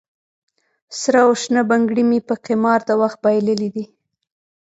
[0.99, 3.85] سره او شنه بنګړي مې په قمار د وخت بایللې دي